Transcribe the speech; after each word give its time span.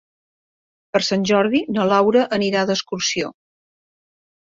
Per 0.95 1.01
Sant 1.09 1.27
Jordi 1.33 1.63
na 1.77 1.87
Laura 1.91 2.25
anirà 2.41 2.67
d'excursió. 2.73 3.35